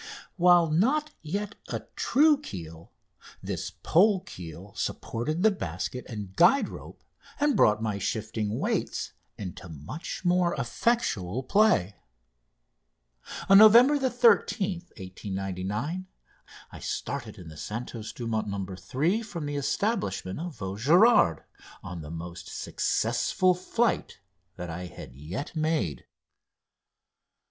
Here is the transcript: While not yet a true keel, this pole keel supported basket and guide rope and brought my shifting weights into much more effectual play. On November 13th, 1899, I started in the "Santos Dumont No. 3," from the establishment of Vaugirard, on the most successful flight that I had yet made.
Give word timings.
While 0.35 0.71
not 0.71 1.11
yet 1.21 1.53
a 1.67 1.81
true 1.95 2.41
keel, 2.41 2.91
this 3.43 3.69
pole 3.83 4.21
keel 4.21 4.73
supported 4.73 5.43
basket 5.59 6.07
and 6.09 6.35
guide 6.35 6.69
rope 6.69 7.03
and 7.39 7.55
brought 7.55 7.83
my 7.83 7.99
shifting 7.99 8.57
weights 8.57 9.13
into 9.37 9.69
much 9.69 10.25
more 10.25 10.55
effectual 10.55 11.43
play. 11.43 11.97
On 13.47 13.59
November 13.59 13.99
13th, 13.99 14.85
1899, 14.97 16.07
I 16.71 16.79
started 16.79 17.37
in 17.37 17.49
the 17.49 17.55
"Santos 17.55 18.11
Dumont 18.11 18.47
No. 18.47 18.65
3," 18.75 19.21
from 19.21 19.45
the 19.45 19.55
establishment 19.55 20.39
of 20.39 20.57
Vaugirard, 20.57 21.43
on 21.83 22.01
the 22.01 22.09
most 22.09 22.47
successful 22.49 23.53
flight 23.53 24.17
that 24.55 24.71
I 24.71 24.87
had 24.87 25.13
yet 25.13 25.55
made. 25.55 26.05